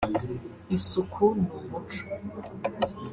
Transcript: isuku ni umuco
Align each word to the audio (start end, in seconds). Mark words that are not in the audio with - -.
isuku 0.75 1.23
ni 1.41 1.47
umuco 1.57 2.03